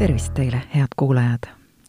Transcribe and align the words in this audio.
tervist 0.00 0.34
teile, 0.34 0.62
head 0.74 0.88
kuulajad! 0.96 1.38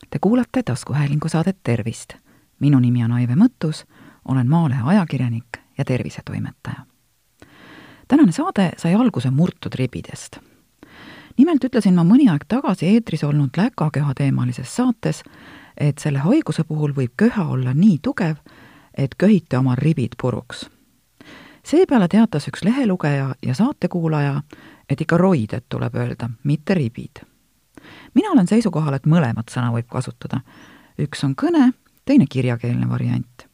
Te 0.10 0.20
kuulate 0.22 0.64
taskuhäälingu 0.64 1.30
saadet 1.30 1.58
Tervist. 1.64 2.14
minu 2.60 2.80
nimi 2.80 3.04
on 3.04 3.12
Aive 3.12 3.36
Mõttus, 3.36 3.86
olen 4.28 4.50
Maalehe 4.50 4.82
ajakirjanik 4.86 5.46
ja 5.78 5.86
tervisetoimetaja. 5.86 6.86
tänane 8.08 8.32
saade 8.32 8.72
sai 8.78 8.96
alguse 8.96 9.30
murtud 9.30 9.72
ribidest. 9.76 10.38
nimelt 11.38 11.64
ütlesin 11.64 11.94
ma 11.94 12.04
mõni 12.04 12.30
aeg 12.32 12.44
tagasi 12.48 12.88
eetris 12.88 13.24
olnud 13.24 13.50
läkaköha 13.58 14.14
teemalises 14.14 14.76
saates, 14.76 15.24
et 15.78 15.98
selle 15.98 16.20
haiguse 16.20 16.64
puhul 16.64 16.92
võib 16.92 17.14
köha 17.18 17.48
olla 17.48 17.74
nii 17.74 18.00
tugev, 18.02 18.36
et 18.98 19.16
köhite 19.18 19.58
oma 19.58 19.76
ribid 19.76 20.20
puruks. 20.22 20.70
seepeale 21.64 22.08
teatas 22.08 22.48
üks 22.48 22.64
lehelugeja 22.64 23.36
ja 23.44 23.54
saatekuulaja, 23.54 24.42
et 24.90 25.02
ikka 25.02 25.18
roided 25.18 25.64
tuleb 25.70 25.96
öelda, 25.96 26.30
mitte 26.44 26.74
ribid 26.74 27.31
mina 28.14 28.32
olen 28.32 28.48
seisukohal, 28.48 28.94
et 28.94 29.06
mõlemat 29.06 29.52
sõna 29.52 29.72
võib 29.74 29.88
kasutada. 29.90 30.42
üks 31.00 31.24
on 31.24 31.36
kõne, 31.36 31.72
teine 32.06 32.26
kirjakeelne 32.30 32.90
variant. 32.90 33.48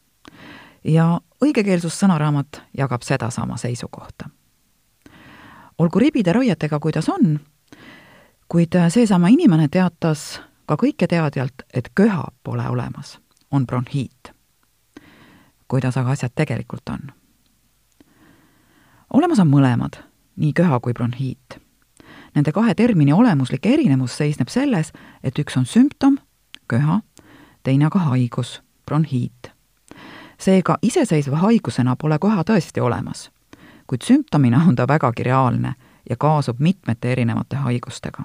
ja 0.83 1.19
õigekeelsussõnaraamat 1.43 2.61
jagab 2.77 3.01
sedasama 3.01 3.57
seisukohta. 3.57 4.29
olgu 5.77 5.99
ribide 5.99 6.33
roietega, 6.33 6.79
kuidas 6.79 7.09
on, 7.09 7.39
kuid 8.47 8.75
seesama 8.89 9.27
inimene 9.27 9.67
teatas 9.67 10.41
ka 10.65 10.75
kõiketeadjalt, 10.75 11.63
et 11.73 11.91
köha 11.95 12.27
pole 12.43 12.69
olemas, 12.69 13.19
on 13.51 13.65
bronhiit. 13.65 14.31
kuidas 15.67 15.97
aga 15.97 16.09
asjad 16.09 16.31
tegelikult 16.35 16.89
on? 16.89 17.11
olemas 19.13 19.39
on 19.39 19.47
mõlemad, 19.47 20.03
nii 20.35 20.53
köha 20.53 20.79
kui 20.79 20.93
bronhiit 20.93 21.66
Nende 22.35 22.51
kahe 22.51 22.75
termini 22.75 23.13
olemuslik 23.13 23.65
erinevus 23.65 24.17
seisneb 24.17 24.47
selles, 24.47 24.91
et 25.23 25.39
üks 25.39 25.57
on 25.57 25.65
sümptom, 25.65 26.17
köha, 26.67 27.01
teine 27.63 27.85
aga 27.85 27.99
haigus, 27.99 28.61
bronhiit. 28.85 29.51
seega 30.39 30.77
iseseisva 30.81 31.37
haigusena 31.37 31.95
pole 31.95 32.19
köha 32.21 32.43
tõesti 32.45 32.81
olemas, 32.81 33.31
kuid 33.87 34.03
sümptomina 34.05 34.61
on 34.67 34.75
ta 34.75 34.87
vägagi 34.87 35.23
reaalne 35.23 35.73
ja 36.09 36.15
kaasub 36.15 36.59
mitmete 36.59 37.11
erinevate 37.11 37.55
haigustega. 37.55 38.23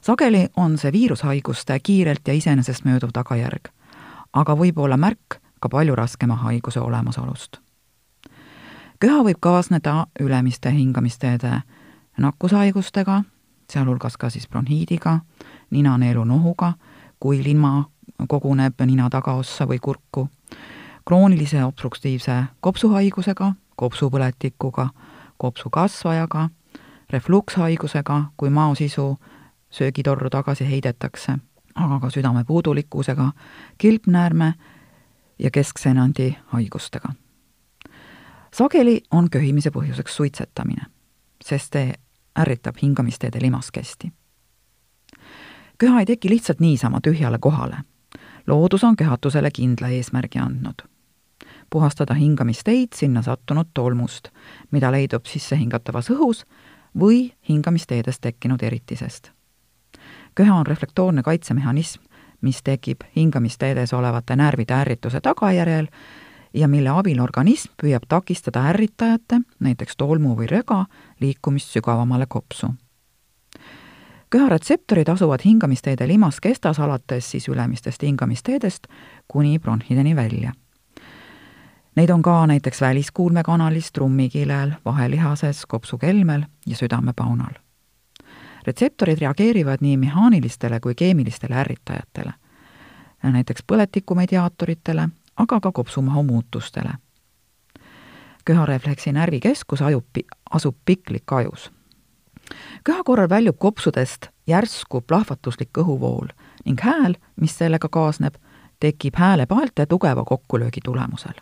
sageli 0.00 0.48
on 0.56 0.78
see 0.78 0.92
viirushaiguste 0.92 1.78
kiirelt 1.80 2.28
ja 2.28 2.34
iseenesest 2.34 2.84
mööduv 2.84 3.12
tagajärg, 3.12 3.68
aga 4.32 4.56
võib 4.56 4.78
olla 4.78 4.96
märk 4.96 5.38
ka 5.60 5.68
palju 5.68 5.94
raskema 5.94 6.34
haiguse 6.34 6.80
olemasolust. 6.80 7.56
köha 8.98 9.22
võib 9.22 9.38
kaasneda 9.40 10.06
ülemiste 10.20 10.70
hingamisteede 10.70 11.62
nakkushaigustega, 12.18 13.22
sealhulgas 13.70 14.16
ka 14.16 14.30
siis 14.30 14.48
bronhiidiga, 14.48 15.18
ninaneelunohuga, 15.70 16.72
kui 17.20 17.44
lima 17.44 17.84
koguneb 18.28 18.80
nina 18.86 19.10
tagaossa 19.10 19.66
või 19.66 19.78
kurku, 19.78 20.28
kroonilise 21.08 21.64
obstruktiivse 21.64 22.44
kopsuhaigusega, 22.60 23.52
kopsupõletikuga, 23.76 24.88
kopsukasvajaga, 25.36 26.48
reflukshaigusega, 27.10 28.24
kui 28.36 28.50
maosisu 28.50 29.16
söögitorru 29.70 30.30
tagasi 30.30 30.68
heidetakse, 30.68 31.38
aga 31.74 32.00
ka 32.00 32.10
südamepuudulikkusega, 32.10 33.32
kilpnäärme 33.78 34.54
ja 35.38 35.50
keskseenandi 35.50 36.36
haigustega. 36.46 37.08
sageli 38.52 39.00
on 39.10 39.30
köhimise 39.30 39.70
põhjuseks 39.70 40.16
suitsetamine 40.16 40.92
sest 41.44 41.72
see 41.72 41.94
ärritab 42.40 42.76
hingamisteede 42.82 43.38
limaskesti. 43.42 44.12
köha 45.78 46.00
ei 46.00 46.06
teki 46.06 46.30
lihtsalt 46.30 46.60
niisama 46.60 47.00
tühjale 47.00 47.38
kohale. 47.38 47.76
loodus 48.46 48.84
on 48.84 48.96
köhatusele 48.96 49.50
kindla 49.50 49.88
eesmärgi 49.88 50.38
andnud. 50.38 50.82
puhastada 51.70 52.14
hingamisteid 52.14 52.88
sinna 52.94 53.22
sattunud 53.22 53.66
tolmust, 53.74 54.28
mida 54.70 54.92
leidub 54.92 55.26
sissehingatavas 55.26 56.10
õhus 56.10 56.46
või 56.98 57.32
hingamisteedes 57.48 58.20
tekkinud 58.20 58.62
eritisest. 58.62 59.30
köha 60.34 60.54
on 60.54 60.66
reflektoorne 60.66 61.22
kaitsemehhanism, 61.22 62.02
mis 62.40 62.62
tekib 62.62 63.00
hingamisteedes 63.16 63.92
olevate 63.92 64.36
närvide 64.36 64.74
ärrituse 64.74 65.20
tagajärjel 65.20 65.86
ja 66.54 66.68
mille 66.68 66.90
abil 66.90 67.20
organism 67.20 67.72
püüab 67.82 68.06
takistada 68.08 68.66
ärritajate, 68.72 69.40
näiteks 69.60 69.96
tolmu 69.96 70.36
või 70.36 70.48
röga, 70.50 70.84
liikumist 71.20 71.72
sügavamale 71.72 72.26
kopsu. 72.28 72.74
köharetseptorid 74.30 75.08
asuvad 75.08 75.40
hingamisteede 75.44 76.08
limaskestas 76.08 76.80
alates 76.80 77.30
siis 77.30 77.48
ülemistest 77.48 78.02
hingamisteedest 78.02 78.86
kuni 79.28 79.58
bronhideni 79.58 80.16
välja. 80.16 80.52
Neid 81.96 82.10
on 82.10 82.22
ka 82.22 82.46
näiteks 82.46 82.80
väliskuulmekanalis, 82.80 83.92
trummikilel, 83.92 84.72
vahelihases, 84.84 85.66
kopsukelmel 85.66 86.42
ja 86.66 86.76
südamepaunal. 86.76 87.52
retseptorid 88.66 89.18
reageerivad 89.18 89.78
nii 89.80 89.96
mehaanilistele 89.96 90.80
kui 90.80 90.94
keemilistele 90.94 91.54
ärritajatele, 91.54 92.32
näiteks 93.22 93.62
põletikumediaatoritele 93.66 95.08
aga 95.36 95.60
ka 95.60 95.72
kopsumahu 95.72 96.22
muutustele. 96.22 96.90
köharefleksi 98.44 99.12
närvikeskus 99.12 99.82
ajub, 99.82 100.04
asub 100.50 100.76
piklik 100.84 101.32
ajus. 101.32 101.70
köha 102.84 103.04
korral 103.04 103.28
väljub 103.28 103.58
kopsudest 103.58 104.26
järsku 104.46 105.00
plahvatuslik 105.00 105.78
õhuvool 105.78 106.28
ning 106.64 106.80
hääl, 106.80 107.14
mis 107.40 107.58
sellega 107.58 107.88
kaasneb, 107.88 108.34
tekib 108.80 109.14
häälepaelte 109.16 109.86
tugeva 109.86 110.24
kokkulöögi 110.24 110.80
tulemusel. 110.84 111.34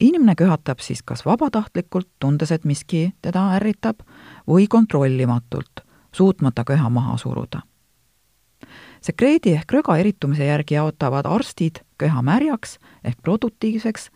inimene 0.00 0.34
köhatab 0.34 0.78
siis 0.78 1.02
kas 1.02 1.26
vabatahtlikult, 1.26 2.08
tundes, 2.18 2.52
et 2.52 2.64
miski 2.64 3.12
teda 3.22 3.52
ärritab, 3.56 4.00
või 4.48 4.66
kontrollimatult, 4.68 5.80
suutmata 6.12 6.64
köha 6.64 6.90
maha 6.90 7.16
suruda 7.16 7.69
sekreedi 9.00 9.54
ehk 9.54 9.72
röga 9.72 9.96
eritumise 9.96 10.44
järgi 10.44 10.74
jaotavad 10.74 11.26
arstid 11.26 11.82
köha 11.98 12.22
märjaks 12.22 12.78
ehk 13.04 13.22
produktiivseks 13.22 14.10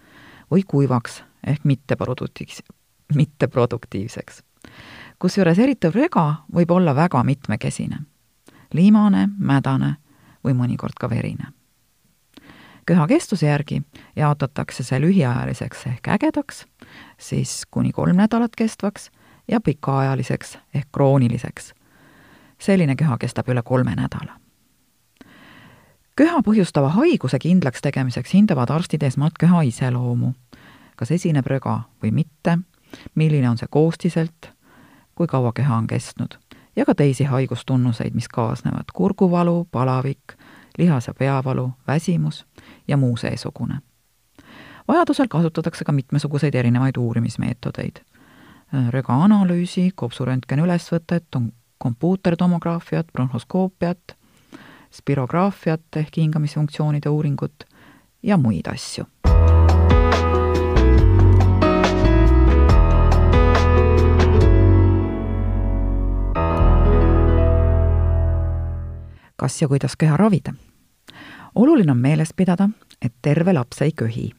või 0.52 0.64
kuivaks 0.68 1.22
ehk 1.46 1.64
mitteproduktiivs-, 1.64 2.62
mitteproduktiivseks. 3.14 4.42
kusjuures 5.18 5.58
eritav 5.58 5.94
röga 5.94 6.44
võib 6.54 6.70
olla 6.70 6.94
väga 6.94 7.24
mitmekesine. 7.24 7.98
liimane, 8.72 9.28
mädane 9.38 9.96
või 10.44 10.52
mõnikord 10.52 10.96
ka 11.00 11.10
verine. 11.10 11.52
köha 12.86 13.06
kestuse 13.06 13.46
järgi 13.46 13.82
jaotatakse 14.16 14.82
see 14.82 15.00
lühiajaliseks 15.00 15.86
ehk 15.86 16.08
ägedaks, 16.08 16.66
siis 17.18 17.66
kuni 17.70 17.92
kolm 17.92 18.16
nädalat 18.16 18.56
kestvaks 18.56 19.10
ja 19.48 19.60
pikaajaliseks 19.60 20.58
ehk 20.74 20.88
krooniliseks. 20.92 21.74
selline 22.58 22.96
köha 22.96 23.18
kestab 23.18 23.48
üle 23.48 23.62
kolme 23.62 23.94
nädala 23.94 24.43
köha 26.16 26.42
põhjustava 26.46 26.92
haiguse 26.94 27.38
kindlaks 27.42 27.82
tegemiseks 27.82 28.34
hindavad 28.34 28.70
arstid 28.70 29.02
esmalt 29.02 29.38
köha 29.40 29.62
iseloomu, 29.66 30.32
kas 30.96 31.10
esineb 31.10 31.46
röga 31.50 31.80
või 32.02 32.12
mitte, 32.14 32.58
milline 33.14 33.50
on 33.50 33.58
see 33.58 33.70
koostiselt, 33.70 34.50
kui 35.14 35.26
kaua 35.30 35.52
köha 35.52 35.76
on 35.76 35.86
kestnud, 35.90 36.38
ja 36.76 36.86
ka 36.86 36.94
teisi 36.94 37.24
haigustunnuseid, 37.24 38.14
mis 38.14 38.28
kaasnevad, 38.28 38.94
kurguvalu, 38.94 39.66
palavik, 39.70 40.38
lihas- 40.78 41.06
ja 41.06 41.14
peavalu, 41.14 41.70
väsimus 41.86 42.46
ja 42.88 42.96
muu 42.96 43.16
seesugune. 43.16 43.78
vajadusel 44.88 45.28
kasutatakse 45.28 45.84
ka 45.84 45.92
mitmesuguseid 45.92 46.54
erinevaid 46.54 46.96
uurimismeetodeid. 46.96 48.00
röga 48.90 49.12
analüüsi, 49.24 49.90
kopsuröntgeni 49.94 50.62
ülesvõtet, 50.62 51.26
kompuutertomograafiat, 51.78 53.06
bronhoskoopiat, 53.12 54.16
spirograafiat 54.94 55.96
ehk 55.96 56.16
hingamisfunktsioonide 56.16 57.08
uuringut 57.08 57.64
ja 58.22 58.36
muid 58.36 58.66
asju. 58.66 59.04
kas 69.36 69.62
ja 69.62 69.68
kuidas 69.68 69.96
köha 69.98 70.16
ravida? 70.16 70.54
oluline 71.54 71.92
on 71.92 71.98
meeles 71.98 72.32
pidada, 72.36 72.68
et 73.02 73.12
terve 73.22 73.52
laps 73.52 73.82
ei 73.82 73.92
köhi. 73.92 74.30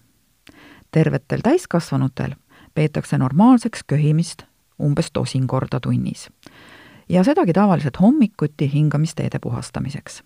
tervetel 0.92 1.40
täiskasvanutel 1.44 2.36
peetakse 2.74 3.18
normaalseks 3.18 3.84
köhimist 3.88 4.44
umbes 4.82 5.12
tosin 5.12 5.48
korda 5.48 5.80
tunnis 5.80 6.30
ja 7.10 7.24
sedagi 7.24 7.54
tavaliselt 7.54 8.00
hommikuti 8.02 8.74
hingamisteede 8.74 9.40
puhastamiseks 9.40 10.24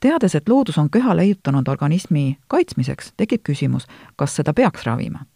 teades, 0.00 0.34
et 0.34 0.48
loodus 0.48 0.78
on 0.78 0.90
köha 0.90 1.16
leiutanud 1.16 1.68
organismi 1.68 2.38
kaitsmiseks, 2.48 3.12
tekib 3.16 3.42
küsimus, 3.42 3.86
kas 4.16 4.36
seda 4.36 4.54
peaks 4.54 4.86
ravima. 4.86 5.26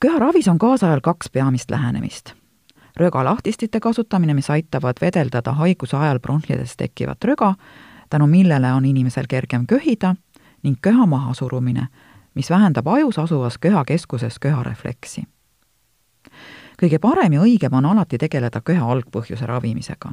köharavis 0.00 0.48
on 0.48 0.58
kaasajal 0.58 1.00
kaks 1.00 1.30
peamist 1.30 1.70
lähenemist. 1.70 2.34
rögalahtistite 2.96 3.80
kasutamine, 3.80 4.34
mis 4.34 4.50
aitavad 4.50 4.96
vedeldada 5.00 5.52
haiguse 5.52 5.96
ajal 5.96 6.20
bronhides 6.20 6.76
tekkivat 6.76 7.24
röga, 7.24 7.54
tänu 8.10 8.26
millele 8.26 8.72
on 8.72 8.84
inimesel 8.84 9.24
kergem 9.28 9.66
köhida, 9.66 10.16
ning 10.62 10.76
köha 10.82 11.06
mahasurumine, 11.06 11.86
mis 12.34 12.50
vähendab 12.50 12.86
ajus 12.86 13.18
asuvas 13.18 13.58
köhakeskuses 13.58 14.38
köharefleksi. 14.38 15.22
kõige 16.82 16.98
parem 16.98 17.32
ja 17.32 17.40
õigem 17.40 17.72
on 17.74 17.84
alati 17.84 18.18
tegeleda 18.18 18.60
köha 18.60 18.92
algpõhjuse 18.92 19.46
ravimisega. 19.46 20.12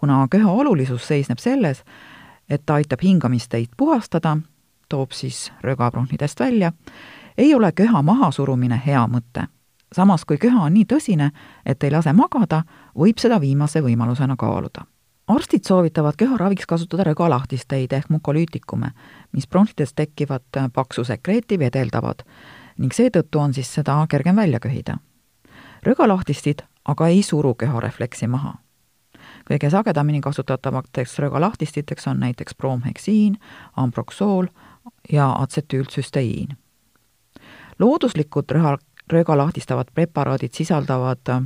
Kuna 0.00 0.26
köha 0.30 0.50
olulisus 0.50 1.08
seisneb 1.08 1.38
selles, 1.38 1.84
et 2.50 2.62
ta 2.66 2.74
aitab 2.74 3.02
hingamisteid 3.02 3.66
puhastada, 3.76 4.36
toob 4.88 5.12
siis 5.12 5.52
röga 5.60 5.90
bronhidest 5.90 6.40
välja, 6.40 6.72
ei 7.38 7.54
ole 7.54 7.72
köha 7.72 8.02
mahasurumine 8.02 8.82
hea 8.86 9.06
mõte. 9.06 9.48
samas, 9.94 10.24
kui 10.24 10.36
köha 10.38 10.62
on 10.62 10.74
nii 10.74 10.84
tõsine, 10.84 11.30
et 11.66 11.84
ei 11.84 11.90
lase 11.90 12.12
magada, 12.12 12.62
võib 12.98 13.18
seda 13.18 13.40
viimase 13.40 13.80
võimalusena 13.80 14.36
kaaluda. 14.36 14.86
arstid 15.26 15.64
soovitavad 15.64 16.16
köharaviks 16.16 16.66
kasutada 16.66 17.04
rögalahtisteid 17.04 17.92
ehk 17.92 18.08
mukolüütikume, 18.08 18.90
mis 19.32 19.48
bronhides 19.48 19.94
tekkivat 19.94 20.44
paksu 20.72 21.04
sekreeti 21.04 21.58
vedeldavad 21.58 22.22
ning 22.78 22.92
seetõttu 22.92 23.38
on 23.38 23.54
siis 23.54 23.74
seda 23.74 24.06
kergem 24.08 24.36
välja 24.36 24.60
köhida. 24.60 24.98
rögalahtistid 25.82 26.62
aga 26.84 27.06
ei 27.06 27.22
suru 27.22 27.54
köharefleksi 27.54 28.26
maha 28.26 28.54
kõige 29.50 29.70
sagedamini 29.70 30.20
kasutatavateks 30.20 31.18
rögalahtistiteks 31.18 32.06
on 32.06 32.20
näiteks 32.20 32.54
bromheksiin, 32.54 33.38
ambroksool 33.76 34.46
ja 35.12 35.32
atsetüültsüsteiin 35.32 36.56
looduslikud 37.78 38.44
röha, 38.50 38.78
röga 39.12 39.38
lahtistavad 39.38 39.86
preparaadid 39.94 40.52
sisaldavad 40.52 41.28
äh, 41.28 41.42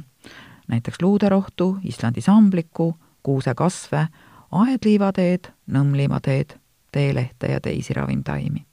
näiteks 0.69 1.03
luuderohtu, 1.03 1.77
Islandi 1.85 2.21
samblikku, 2.21 2.97
kuusekasve, 3.23 4.07
aedliivateed, 4.53 5.53
nõmmliivateed, 5.67 6.57
teelehte 6.93 7.47
ja 7.47 7.61
teisi 7.61 7.95
ravimtaimi. 7.95 8.67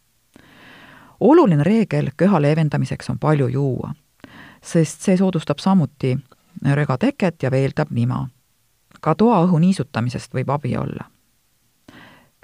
oluline 1.20 1.64
reegel 1.64 2.10
köha 2.18 2.42
leevendamiseks 2.42 3.10
on 3.10 3.20
palju 3.20 3.48
juua, 3.48 3.94
sest 4.64 5.02
see 5.02 5.18
soodustab 5.18 5.60
samuti 5.60 6.18
röga 6.74 6.98
teket 6.98 7.44
ja 7.44 7.52
veeldab 7.52 7.92
nima. 7.92 8.28
Ka 9.02 9.16
toaõhu 9.16 9.60
niisutamisest 9.60 10.34
võib 10.34 10.50
abi 10.50 10.78
olla 10.78 11.10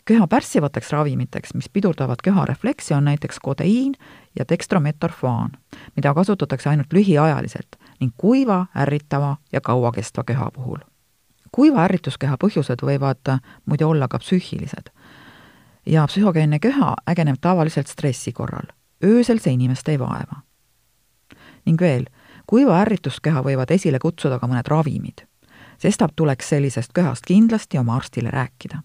köha 0.06 0.28
pärssivateks 0.28 0.92
ravimiteks, 0.92 1.54
mis 1.54 1.69
pidurdavad 1.69 2.16
köharefleksi, 2.24 2.94
on 2.94 3.06
näiteks 3.06 3.40
kodeiin 3.40 3.94
ja 4.40 4.46
dekstrometorfaan, 4.50 5.52
mida 5.96 6.13
kasutatakse 6.13 6.69
ainult 6.69 6.94
lühiajaliselt 6.94 7.75
ning 8.00 8.13
kuiva, 8.18 8.66
ärritava 8.78 9.38
ja 9.52 9.62
kauakestva 9.62 10.24
köha 10.24 10.52
puhul. 10.52 10.78
kuiva 11.52 11.84
ärritusköha 11.84 12.36
põhjused 12.44 12.81
võivad 12.84 13.40
muide 13.66 13.86
olla 13.86 14.07
ka 14.07 14.19
psüühilised. 14.19 14.90
ja 15.86 16.06
psühhogeenne 16.07 16.60
köha 16.60 16.96
ägeneb 17.10 17.36
tavaliselt 17.42 17.88
stressi 17.88 18.31
korral. 18.31 18.68
öösel 19.04 19.40
see 19.40 19.54
inimest 19.54 19.88
ei 19.90 20.00
vaeva. 20.00 20.42
ning 21.66 21.81
veel, 21.81 22.06
kuiva 22.48 22.81
ärritusköha 22.81 23.42
võivad 23.42 23.72
esile 23.72 24.00
kutsuda 24.00 24.40
ka 24.40 24.48
mõned 24.48 24.68
ravimid. 24.68 25.25
Sestap 25.77 26.12
tuleks 26.16 26.50
sellisest 26.50 26.94
köhast 26.94 27.25
kindlasti 27.27 27.77
oma 27.77 27.95
arstile 27.95 28.31
rääkida 28.31 28.81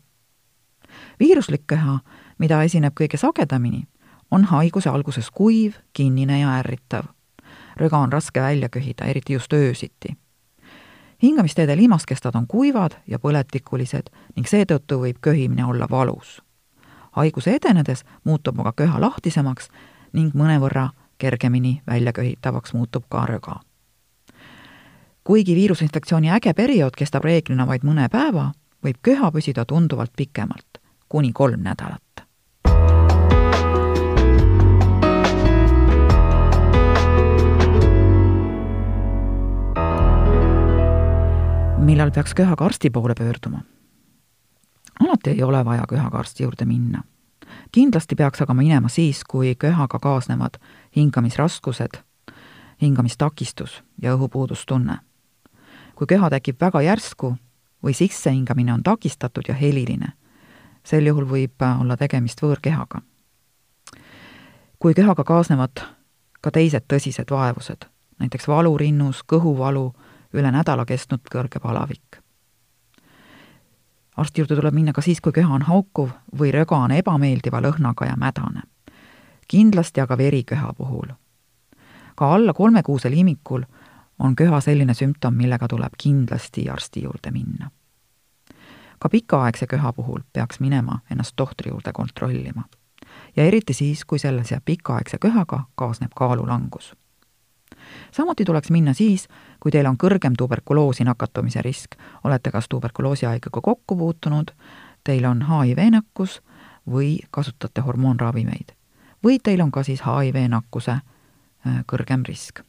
viiruslik 1.21 1.63
köha, 1.67 1.99
mida 2.39 2.63
esineb 2.63 2.95
kõige 3.01 3.19
sagedamini, 3.21 3.85
on 4.31 4.45
haiguse 4.45 4.91
alguses 4.91 5.31
kuiv, 5.31 5.75
kinnine 5.93 6.41
ja 6.41 6.59
ärritav. 6.59 7.05
röga 7.77 7.99
on 7.99 8.13
raske 8.13 8.41
välja 8.41 8.69
köhida, 8.69 9.05
eriti 9.05 9.33
just 9.33 9.53
öösiti. 9.53 10.17
hingamisteede 11.23 11.77
liimaskestad 11.77 12.35
on 12.35 12.47
kuivad 12.47 12.93
ja 13.07 13.19
põletikulised 13.19 14.11
ning 14.37 14.47
seetõttu 14.47 15.01
võib 15.01 15.17
köhimine 15.21 15.65
olla 15.65 15.87
valus. 15.91 16.43
haiguse 17.13 17.55
edenedes 17.55 18.05
muutub 18.25 18.61
aga 18.61 18.73
köha 18.73 19.01
lahtisemaks 19.01 19.69
ning 20.13 20.35
mõnevõrra 20.35 20.89
kergemini 21.19 21.83
väljaköhitavaks 21.87 22.73
muutub 22.73 23.05
ka 23.09 23.27
röga. 23.27 23.61
Kuigi 25.25 25.55
viirusinfektsiooni 25.55 26.31
äge 26.31 26.55
periood 26.55 26.97
kestab 26.97 27.25
reeglina 27.25 27.67
vaid 27.67 27.85
mõne 27.85 28.09
päeva, 28.09 28.51
võib 28.85 29.01
köha 29.03 29.31
püsida 29.33 29.65
tunduvalt 29.65 30.13
pikemalt 30.17 30.81
kuni 31.09 31.33
kolm 31.33 31.63
nädalat. 31.63 32.01
millal 41.91 42.11
peaks 42.15 42.35
köhaga 42.35 42.65
arsti 42.65 42.91
poole 42.91 43.15
pöörduma? 43.19 43.61
alati 45.01 45.31
ei 45.31 45.43
ole 45.43 45.65
vaja 45.65 45.85
köhaga 45.89 46.19
arsti 46.19 46.43
juurde 46.43 46.65
minna. 46.65 47.03
kindlasti 47.73 48.15
peaks 48.15 48.43
aga 48.43 48.55
minema 48.55 48.89
siis, 48.89 49.25
kui 49.25 49.55
köhaga 49.55 49.99
kaasnevad 49.99 50.61
hingamisraskused, 50.97 51.99
hingamistakistus 52.83 53.83
ja 54.03 54.15
õhupuudustunne. 54.15 54.99
Kui 56.01 56.09
köha 56.09 56.31
tekib 56.33 56.57
väga 56.57 56.81
järsku 56.81 57.35
või 57.85 57.93
sissehingamine 57.93 58.73
on 58.73 58.83
takistatud 58.83 59.45
ja 59.49 59.55
heliline, 59.55 60.15
sel 60.81 61.05
juhul 61.05 61.27
võib 61.29 61.61
äh, 61.61 61.81
olla 61.81 61.97
tegemist 62.01 62.41
võõrkehaga. 62.41 63.03
kui 64.79 64.95
kehaga 64.95 65.25
kaasnevad 65.25 65.83
ka 66.41 66.51
teised 66.51 66.87
tõsised 66.89 67.29
vaevused, 67.31 67.85
näiteks 68.19 68.49
valu 68.49 68.79
rinnus, 68.79 69.21
kõhuvalu, 69.33 69.93
üle 70.33 70.51
nädala 70.51 70.87
kestnud 70.89 71.21
kõrge 71.33 71.61
palavik. 71.61 72.17
arsti 74.17 74.41
juurde 74.41 74.57
tuleb 74.57 74.75
minna 74.75 74.93
ka 74.93 75.03
siis, 75.03 75.21
kui 75.21 75.33
keha 75.33 75.53
on 75.55 75.63
haukuv 75.69 76.17
või 76.33 76.53
röga 76.53 76.77
on 76.77 76.97
ebameeldiva 76.97 77.61
lõhnaga 77.61 78.07
ja 78.07 78.17
mädane. 78.17 78.63
kindlasti 79.49 80.01
aga 80.01 80.19
veriköha 80.19 80.73
puhul. 80.73 81.13
ka 82.17 82.35
alla 82.35 82.53
kolmekuusel 82.53 83.13
imikul 83.13 83.65
on 84.21 84.37
köha 84.37 84.61
selline 84.61 84.95
sümptom, 84.95 85.35
millega 85.35 85.69
tuleb 85.69 85.93
kindlasti 85.99 86.69
arsti 86.71 87.03
juurde 87.03 87.31
minna 87.31 87.71
ka 89.01 89.09
pikaaegse 89.09 89.67
köha 89.67 89.93
puhul 89.93 90.21
peaks 90.33 90.61
minema 90.61 90.99
ennast 91.11 91.33
tohtri 91.37 91.71
juurde 91.71 91.93
kontrollima. 91.93 92.63
ja 93.37 93.45
eriti 93.45 93.73
siis, 93.73 94.05
kui 94.05 94.19
sellise 94.19 94.61
pikaaegse 94.65 95.19
köhaga 95.19 95.65
kaasneb 95.75 96.11
kaalulangus. 96.17 96.95
samuti 98.13 98.45
tuleks 98.45 98.71
minna 98.71 98.93
siis, 98.93 99.29
kui 99.61 99.73
teil 99.73 99.87
on 99.87 99.97
kõrgem 99.97 100.35
tuberkuloosi 100.39 101.05
nakatumise 101.05 101.63
risk, 101.63 101.97
olete 102.25 102.51
kas 102.51 102.69
tuberkuloosihaigega 102.69 103.61
kokku 103.61 103.97
puutunud, 103.97 104.51
teil 105.05 105.25
on 105.25 105.43
HIV-nakkus 105.43 106.41
või 106.91 107.19
kasutate 107.31 107.81
hormoonravimeid. 107.81 108.73
või 109.25 109.39
teil 109.43 109.61
on 109.61 109.71
ka 109.71 109.83
siis 109.83 110.03
HIV-nakkuse 110.05 110.93
äh, 110.93 111.85
kõrgem 111.87 112.23
risk 112.29 112.61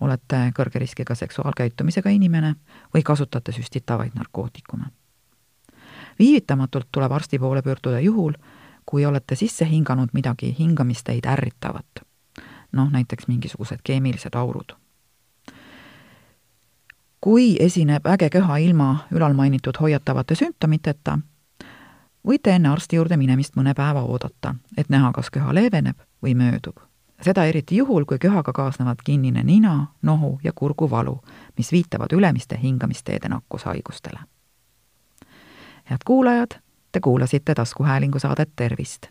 olete 0.00 0.52
kõrge 0.56 0.78
riskiga 0.78 1.14
seksuaalkäitumisega 1.14 2.10
inimene 2.10 2.54
või 2.94 3.02
kasutate 3.02 3.52
süstitavaid 3.52 4.14
narkootikume 4.14 4.90
viivitamatult 6.20 6.88
tuleb 6.92 7.12
arsti 7.12 7.38
poole 7.38 7.62
pöörduda 7.62 8.00
juhul, 8.00 8.32
kui 8.86 9.06
olete 9.06 9.34
sisse 9.34 9.68
hinganud 9.68 10.08
midagi 10.12 10.56
hingamisteid 10.58 11.24
ärritavat. 11.24 11.86
noh, 12.72 12.90
näiteks 12.90 13.28
mingisugused 13.28 13.78
keemilised 13.84 14.34
aurud. 14.34 14.72
kui 17.20 17.56
esineb 17.60 18.06
äge 18.06 18.30
köha 18.30 18.56
ilma 18.56 19.06
ülalmainitud 19.10 19.74
hoiatavate 19.80 20.34
sümptomiteta, 20.34 21.18
võite 22.28 22.50
enne 22.50 22.68
arsti 22.68 22.96
juurde 22.96 23.16
minemist 23.16 23.56
mõne 23.56 23.74
päeva 23.74 24.02
oodata, 24.02 24.54
et 24.76 24.88
näha, 24.88 25.12
kas 25.12 25.30
köha 25.30 25.54
leeveneb 25.54 25.96
või 26.22 26.34
möödub. 26.34 26.89
Seda 27.22 27.44
eriti 27.44 27.76
juhul, 27.76 28.04
kui 28.04 28.18
köhaga 28.18 28.52
kaasnevad 28.52 29.04
kinnine 29.04 29.42
nina, 29.42 29.86
nohu 30.02 30.40
ja 30.44 30.52
kurguvalu, 30.54 31.20
mis 31.56 31.72
viitavad 31.72 32.12
ülemiste 32.12 32.58
hingamisteede 32.62 33.28
nakkushaigustele 33.28 34.20
head 35.90 35.98
kuulajad, 36.04 36.50
te 36.92 37.00
kuulasite 37.00 37.54
taskuhäälingu 37.54 38.18
saadet 38.18 38.50
Tervist. 38.56 39.06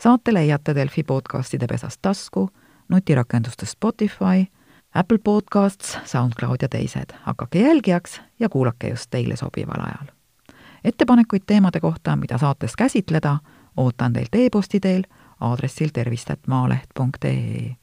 saate 0.00 0.34
leiate 0.34 0.74
Delfi 0.74 1.02
podcastide 1.02 1.66
pesast 1.66 1.98
tasku, 2.02 2.50
nutirakendustes 2.88 3.70
Spotify, 3.70 4.52
Apple 4.94 5.18
Podcasts, 5.24 5.98
SoundCloud 6.04 6.56
ja 6.62 6.68
teised. 6.68 7.10
hakake 7.22 7.58
jälgijaks 7.58 8.20
ja 8.40 8.48
kuulake 8.48 8.88
just 8.88 9.10
teile 9.10 9.36
sobival 9.36 9.80
ajal. 9.80 10.14
ettepanekuid 10.84 11.42
teemade 11.46 11.80
kohta, 11.80 12.16
mida 12.16 12.38
saates 12.38 12.76
käsitleda, 12.76 13.38
ootan 13.76 14.12
teilt 14.12 14.34
e-posti 14.34 14.80
teel 14.80 15.02
aadressil 15.40 15.88
tervist.maaleht.ee. 15.92 17.76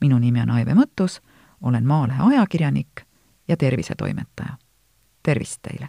minu 0.00 0.18
nimi 0.18 0.40
on 0.40 0.50
Aive 0.50 0.74
Mõttus, 0.74 1.20
olen 1.62 1.86
Maalehe 1.86 2.22
ajakirjanik 2.22 3.02
ja 3.48 3.56
tervisetoimetaja. 3.56 4.56
tervist 5.22 5.62
teile! 5.62 5.88